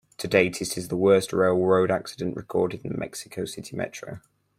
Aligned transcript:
To 0.17 0.27
date, 0.27 0.63
it 0.63 0.77
is 0.79 0.87
the 0.87 0.95
worst 0.97 1.31
railroad 1.31 1.91
accident 1.91 2.35
recorded 2.35 2.83
in 2.83 2.93
the 2.93 2.97
Mexico 2.97 3.45
City 3.45 3.75
Metro. 3.77 4.19